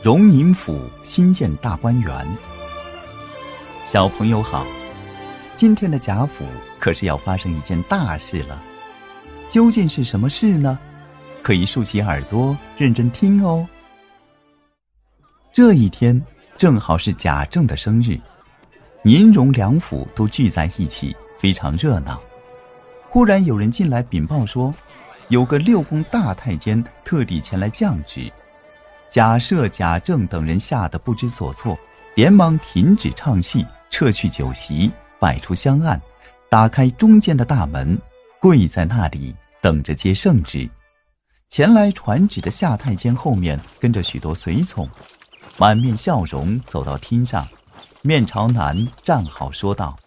[0.00, 2.26] 荣宁府新建大观园。
[3.84, 4.64] 小朋友好，
[5.56, 6.44] 今天的贾府
[6.78, 8.62] 可是要发生一件大事了，
[9.50, 10.78] 究竟是什么事呢？
[11.42, 13.66] 可以竖起耳朵认真听哦。
[15.52, 16.20] 这一天
[16.56, 18.16] 正好是贾政的生日，
[19.02, 22.20] 宁荣两府都聚在一起，非常热闹。
[23.10, 24.72] 忽然有人进来禀报说，
[25.26, 28.30] 有个六宫大太监特地前来降旨。
[29.10, 31.76] 贾赦、贾政等人吓得不知所措，
[32.14, 36.00] 连忙停止唱戏，撤去酒席，摆出香案，
[36.50, 37.98] 打开中间的大门，
[38.38, 40.68] 跪在那里等着接圣旨。
[41.48, 44.86] 前来传旨的夏太监后面跟着许多随从，
[45.56, 47.48] 满面笑容走到厅上，
[48.02, 49.98] 面朝南站好，说道：“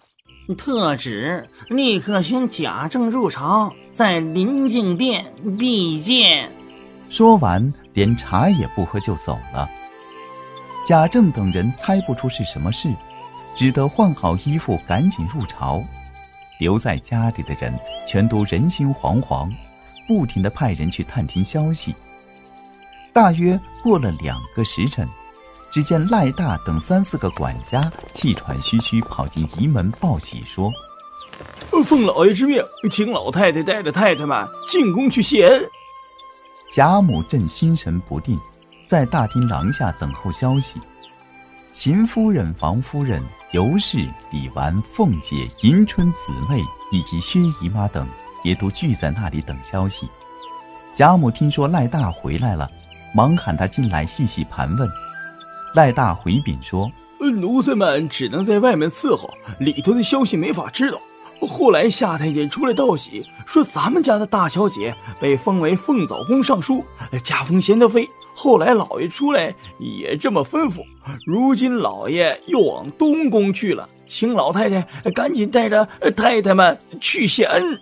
[0.55, 6.55] 特旨，立刻宣贾政入朝，在临静殿必见。”
[7.11, 9.69] 说完，连茶也不喝就走了。
[10.87, 12.89] 贾政等人猜不出是什么事，
[13.53, 15.83] 只得换好衣服赶紧入朝。
[16.57, 17.77] 留在家里的人
[18.07, 19.51] 全都人心惶惶，
[20.07, 21.93] 不停的派人去探听消息。
[23.11, 25.05] 大约过了两个时辰，
[25.69, 30.71] 只见赖大等三四个管家气喘吁吁跑进仪门报喜说
[31.83, 35.61] ：“奉老爷之命，请老太太带着太太们进宫去谢恩。”
[36.73, 38.39] 贾母正心神不定，
[38.87, 40.79] 在大厅廊下等候消息。
[41.73, 43.97] 邢夫人、房夫人、尤氏、
[44.31, 48.07] 李纨、凤姐、迎春姊妹以及薛姨妈等，
[48.45, 50.07] 也都聚在那里等消息。
[50.93, 52.71] 贾母听说赖大回来了，
[53.13, 54.89] 忙喊他进来细细盘问。
[55.73, 60.97] 赖大回禀说：“奴才们只能在外面伺候，里头的消息没法知道。”
[61.47, 66.83] 后来夏太监出来道喜，说咱们家的大小姐被封为凤藻宫尚书，
[67.23, 68.07] 加封贤德妃。
[68.33, 70.83] 后来老爷出来也这么吩咐。
[71.25, 77.79] 如今老爷又往东宫去了，请老太太赶紧带着太太们去谢恩。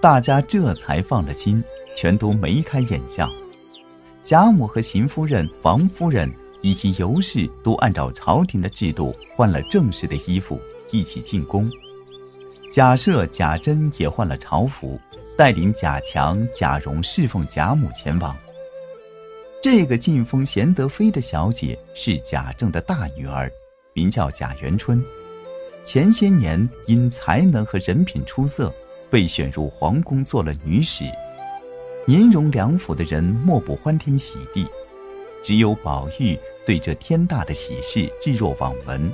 [0.00, 1.62] 大家这才放了心，
[1.94, 3.28] 全都眉开眼笑。
[4.24, 10.58] 贾母和邢夫人、王夫人以及尤氏都按照朝廷的制度换了正式的衣服，
[10.90, 11.70] 一起进宫。
[12.72, 14.96] 贾赦、贾珍也换了朝服，
[15.36, 18.36] 带领贾强、贾蓉侍奉贾母前往。
[19.60, 23.50] 这个晋封贤德妃的小姐是贾政的大女儿，
[23.92, 25.04] 名叫贾元春。
[25.84, 28.72] 前些年因才能和人品出色，
[29.10, 31.04] 被选入皇宫做了女史。
[32.06, 34.64] 宁荣两府的人莫不欢天喜地，
[35.44, 39.10] 只有宝玉对这天大的喜事置若罔闻。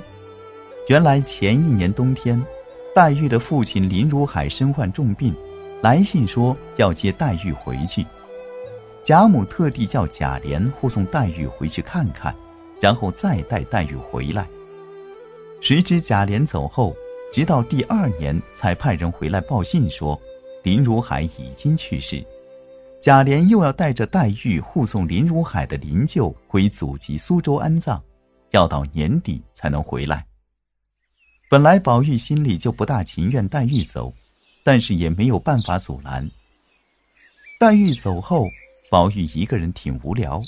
[0.87, 2.39] 原来前一年冬天。
[2.97, 5.31] 黛玉的父亲林如海身患重病，
[5.83, 8.03] 来信说要接黛玉回去。
[9.03, 12.33] 贾母特地叫贾琏护送黛玉回去看看，
[12.81, 14.47] 然后再带黛玉回来。
[15.61, 16.91] 谁知贾琏走后，
[17.31, 20.19] 直到第二年才派人回来报信说，
[20.63, 22.25] 林如海已经去世。
[22.99, 28.01] 贾琏又要带着黛玉护送林如海的灵柩回祖籍苏州安葬，
[28.49, 30.25] 要到年底才能回来。
[31.49, 34.13] 本来宝玉心里就不大情愿黛玉走，
[34.63, 36.29] 但是也没有办法阻拦。
[37.57, 38.49] 黛玉走后，
[38.91, 40.41] 宝玉一个人挺无聊，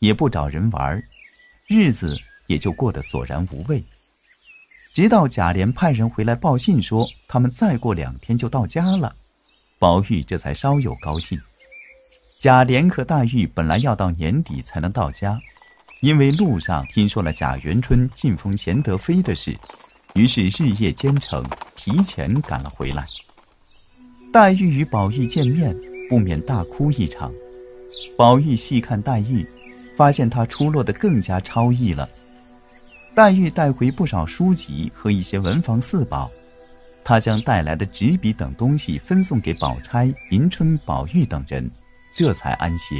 [0.00, 1.02] 也不找人玩，
[1.66, 2.18] 日子
[2.48, 3.82] 也就过得索然无味。
[4.92, 9.16] 直到贾琏派人回来报信说他们再过两天就到家了，
[9.78, 11.40] 宝玉这才稍有高兴。
[12.38, 15.40] 贾琏和黛玉本来要到年底才能到家，
[16.02, 19.58] 因为路上听说了贾元春晋封贤德妃的事。
[20.14, 21.42] 于是日夜兼程，
[21.74, 23.04] 提前赶了回来。
[24.32, 25.74] 黛玉与宝玉见面，
[26.08, 27.32] 不免大哭一场。
[28.16, 29.46] 宝玉细看黛玉，
[29.96, 32.08] 发现她出落得更加超逸了。
[33.14, 36.30] 黛玉带回不少书籍和一些文房四宝，
[37.04, 41.70] 他将带来的纸笔等东西分送给宝钗、迎春、宝玉等人，
[42.14, 42.96] 这才安歇。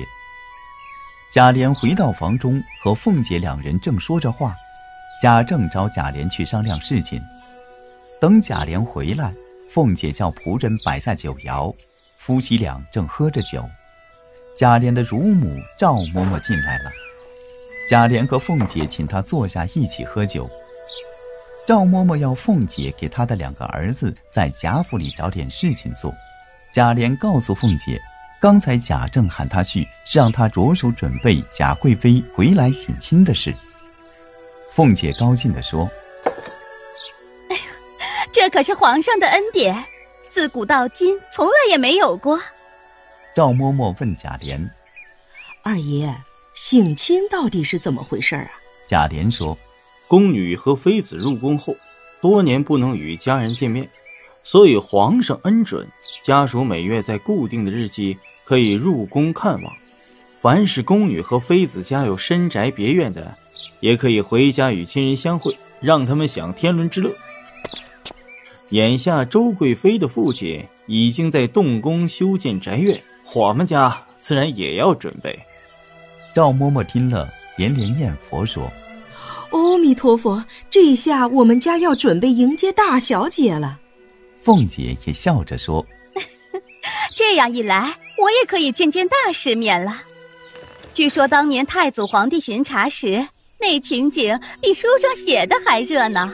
[1.31, 4.55] 贾琏回到房中，和凤姐两人正说着话。
[5.23, 7.23] 贾政找贾琏去商量事情，
[8.21, 9.33] 等贾琏回来，
[9.71, 11.73] 凤姐叫仆人摆下酒肴，
[12.17, 13.65] 夫妻俩正喝着酒，
[14.57, 16.91] 贾琏的乳母赵嬷嬷进来了，
[17.89, 20.51] 贾琏和凤姐请她坐下一起喝酒。
[21.69, 26.13] 赵嬷嬷要凤姐给她的两个儿子在贾府里找点事情做，
[26.73, 27.97] 贾琏告诉凤姐，
[28.41, 33.55] 刚才贾政喊他去，是让他着手准备贾贵妃回来省亲的事。
[34.75, 35.87] 凤姐高兴地说
[37.51, 37.63] ：“哎呀，
[38.33, 39.77] 这可是皇上的恩典，
[40.31, 42.41] 自古到今从来也没有过。”
[43.37, 44.67] 赵嬷嬷问贾琏
[45.63, 46.11] ：“二爷，
[46.55, 48.51] 省亲到底是怎么回事啊？
[48.87, 49.57] 贾琏说
[50.09, 51.77] ：“宫女和妃子入宫后，
[52.23, 53.87] 多年不能与家人见面，
[54.43, 55.87] 所以皇上恩准
[56.23, 59.71] 家属每月在固定的日期可以入宫看望。
[60.43, 63.33] 凡是宫女和妃子家有深宅别院的，
[63.79, 67.15] 也可以回家与亲人相会，让他们享天伦之乐。
[68.71, 73.01] 眼下周贵妃的父亲已经在动工修建宅院，
[73.37, 75.39] 我们家自然也要准备。”
[76.35, 78.69] 赵嬷嬷听了，连连念佛说
[79.53, 83.79] ：“阿弥陀佛，这下我们家要准备迎接大小姐了。”
[84.43, 85.87] 凤姐也笑着说
[87.15, 90.03] ：“这样一来，我也可以见见大世面了。
[90.93, 93.27] 据说当年太祖皇帝巡查时，
[93.59, 96.29] 那情景比书上写的还热闹。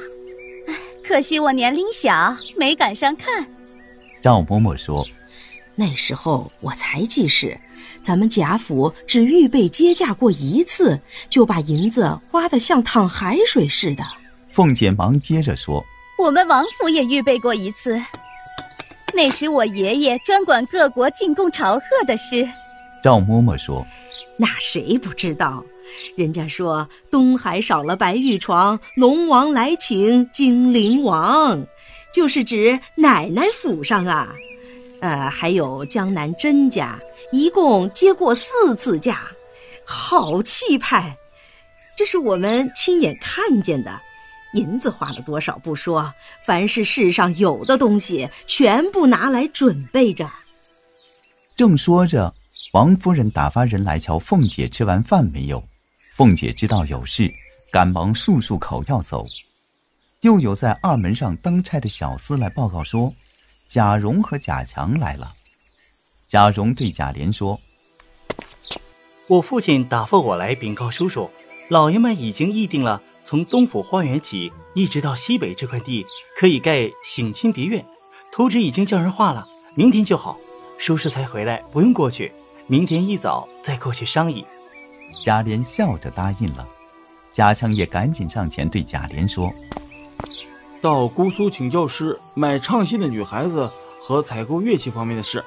[1.06, 3.46] 可惜我年龄小，没赶上看。”
[4.20, 5.06] 赵嬷嬷说
[5.76, 7.56] ：“那时候我才记事。”
[8.02, 14.04] 咱们贾府只预备接驾过一次，就把银子花得像淌海水似的。
[14.50, 15.84] 凤姐忙接着说
[16.18, 18.00] ：“我们王府也预备过一次，
[19.14, 22.48] 那时我爷爷专管各国进贡朝贺的事。”
[23.02, 23.86] 赵嬷嬷说
[24.38, 25.62] ：“那谁不知道？
[26.16, 31.66] 人家说东海少了白玉床，龙王来请金陵王，
[32.14, 34.34] 就是指奶奶府上啊。”
[35.00, 36.98] 呃，还有江南甄家，
[37.30, 39.28] 一共接过四次驾，
[39.84, 41.16] 好气派！
[41.96, 44.00] 这是我们亲眼看见的。
[44.54, 46.12] 银子花了多少不说，
[46.44, 50.28] 凡是世上有的东西，全部拿来准备着。
[51.54, 52.34] 正说着，
[52.72, 55.62] 王夫人打发人来瞧凤姐吃完饭没有。
[56.14, 57.32] 凤姐知道有事，
[57.70, 59.24] 赶忙漱漱口要走。
[60.20, 63.12] 又有在二门上当差的小厮来报告说。
[63.66, 65.34] 贾蓉和贾强来了。
[66.26, 67.60] 贾蓉对贾琏说
[69.28, 71.30] ：“我父亲打发我来禀告叔叔，
[71.68, 77.84] 老爷们已经议定了，从东府花园起，一直到西北这块地，可以盖省亲别院。
[78.32, 80.38] 图纸已经叫人画了，明天就好。
[80.78, 82.32] 叔叔才回来，不用过去，
[82.68, 84.46] 明天一早再过去商议。”
[85.24, 86.68] 贾琏笑着答应了。
[87.30, 89.52] 贾强也赶紧上前对贾琏说。
[90.80, 93.70] 到姑苏请教师买唱戏的女孩子
[94.00, 95.42] 和采购乐器方面的事，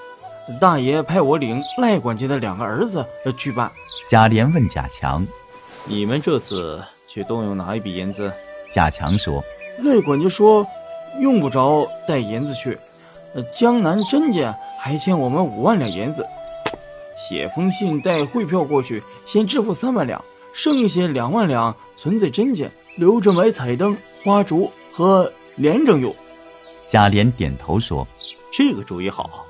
[0.59, 3.05] 大爷派我领赖管家的两个儿子
[3.37, 3.71] 去办。
[4.09, 5.25] 贾琏问贾强
[5.85, 8.33] ：“你们这次去动用哪一笔银子？”
[8.71, 9.43] 贾强说
[9.83, 10.65] ：“赖管家说，
[11.19, 12.77] 用不着带银子去。
[13.57, 16.25] 江南甄家还欠我们五万两银子，
[17.29, 20.23] 写封信带汇票过去，先支付三万两，
[20.53, 22.65] 剩下两万两存在甄家，
[22.95, 26.13] 留着买彩灯、花烛。”和廉政用，
[26.85, 28.05] 贾琏点头说
[28.51, 29.45] ：“这个主意好。”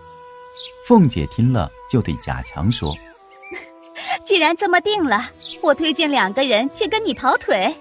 [0.87, 2.95] 凤姐听了，就对贾强说
[4.23, 5.31] ：“既然这么定了，
[5.63, 7.75] 我推荐两个人去跟你跑腿。”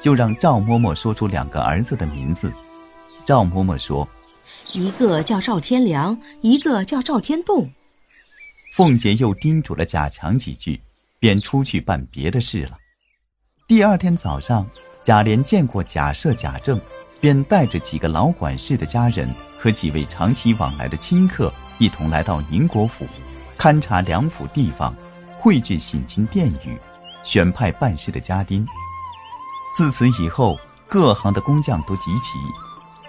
[0.00, 2.52] 就让赵嬷嬷说出两个儿子的名字。
[3.24, 4.06] 赵嬷嬷说
[4.74, 7.70] ：“一个叫赵天良，一个叫赵天栋。”
[8.76, 10.82] 凤姐又叮嘱了贾强几句，
[11.20, 12.76] 便出去办别的事了。
[13.68, 14.66] 第二天早上，
[15.00, 16.80] 贾琏见过贾赦、贾政。
[17.20, 19.26] 便带着几个老管事的家人
[19.56, 23.06] 和几位长期往来的亲客一同来到宁国府，
[23.56, 24.92] 勘察两府地方，
[25.38, 26.76] 绘制省亲殿宇，
[27.22, 28.66] 选派办事的家丁。
[29.74, 32.38] 自此以后，各行的工匠都集齐，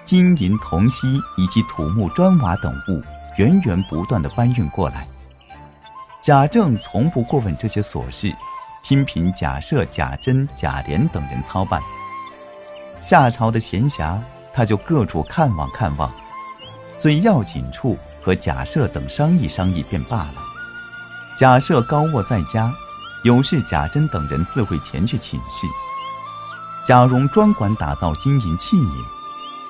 [0.05, 3.01] 金银铜锡以及土木砖瓦等物
[3.37, 5.05] 源源不断的搬运过来。
[6.25, 8.33] 贾政从不过问这些琐事，
[8.83, 11.79] 听凭贾赦、贾珍、贾琏等人操办。
[12.99, 14.17] 夏朝的闲暇，
[14.51, 16.11] 他就各处看望看望，
[16.97, 20.41] 最要紧处和贾赦等商议商议便罢了。
[21.37, 22.73] 贾赦高卧在家，
[23.23, 25.67] 有事贾珍等人自会前去请示。
[26.83, 28.95] 贾蓉专管打造金银器皿，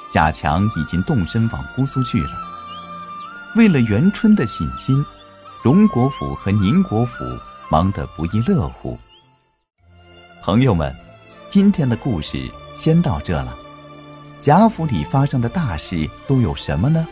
[0.10, 2.32] 贾强已经动身往姑苏去了。
[3.58, 5.06] 为了元春的省亲，
[5.66, 7.26] 荣国府和宁国府
[7.72, 8.96] 忙得不亦乐乎。
[10.44, 10.96] 朋友们，
[11.50, 12.48] 今天的故事。
[12.76, 13.58] 先到这了，
[14.40, 17.08] 贾府里发生的大事都有什么呢？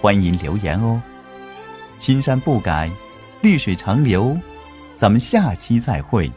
[0.00, 1.00] 欢迎留言哦。
[1.96, 2.90] 青山不改，
[3.40, 4.36] 绿水长流，
[4.98, 6.28] 咱们下期再会。